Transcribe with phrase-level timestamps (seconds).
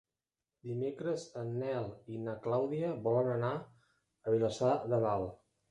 [0.69, 5.43] Dimecres en Nel i na Clàudia volen anar a Vilassar de Dalt.